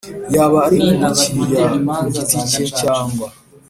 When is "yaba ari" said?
0.35-0.77